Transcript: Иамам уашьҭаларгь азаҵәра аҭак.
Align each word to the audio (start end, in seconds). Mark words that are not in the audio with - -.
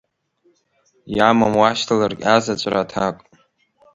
Иамам 1.15 1.53
уашьҭаларгь 1.59 2.21
азаҵәра 2.35 2.79
аҭак. 2.83 3.15